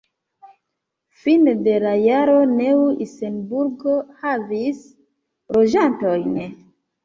[1.25, 3.87] Fine de la jaro Neu-Isenburg
[4.25, 4.83] havis
[5.61, 6.37] loĝantojn.